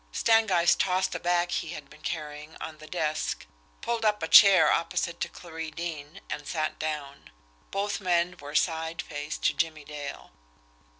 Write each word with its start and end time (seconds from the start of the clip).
Stangeist 0.11 0.79
tossed 0.79 1.13
a 1.13 1.19
bag 1.19 1.51
he 1.51 1.67
had 1.73 1.87
been 1.87 2.01
carrying 2.01 2.57
on 2.59 2.79
the 2.79 2.87
desk, 2.87 3.45
pulled 3.81 4.03
up 4.03 4.23
a 4.23 4.27
chair 4.27 4.71
opposite 4.71 5.21
to 5.21 5.29
Clarie 5.29 5.69
Deane, 5.69 6.21
and 6.27 6.47
sat 6.47 6.79
down. 6.79 7.29
Both 7.69 8.01
men 8.01 8.35
were 8.39 8.55
side 8.55 9.03
face 9.03 9.37
to 9.37 9.53
Jimmie 9.53 9.85
Dale. 9.85 10.31